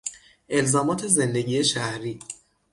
[0.51, 2.19] الزامات زندگی شهری